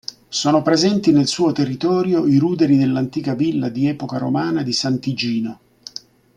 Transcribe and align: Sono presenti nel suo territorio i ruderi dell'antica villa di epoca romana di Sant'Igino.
Sono 0.29 0.63
presenti 0.63 1.11
nel 1.11 1.27
suo 1.27 1.51
territorio 1.51 2.25
i 2.25 2.39
ruderi 2.39 2.75
dell'antica 2.75 3.35
villa 3.35 3.69
di 3.69 3.85
epoca 3.85 4.17
romana 4.17 4.63
di 4.63 4.73
Sant'Igino. 4.73 5.59